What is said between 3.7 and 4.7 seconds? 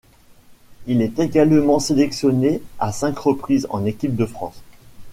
équipe de France.